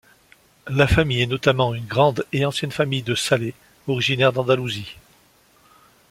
La 0.67 0.87
famille 0.87 1.21
est 1.21 1.27
notamment 1.27 1.75
une 1.75 1.85
grande 1.85 2.25
et 2.33 2.43
ancienne 2.43 2.71
famille 2.71 3.03
de 3.03 3.13
Salé 3.13 3.53
originaire 3.87 4.33
d'Andalousie. 4.33 4.95